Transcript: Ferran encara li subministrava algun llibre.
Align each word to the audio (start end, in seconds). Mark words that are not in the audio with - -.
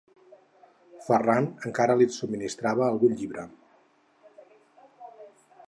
Ferran 1.07 1.49
encara 1.71 1.97
li 1.99 2.07
subministrava 2.17 2.87
algun 2.87 3.13
llibre. 3.19 3.47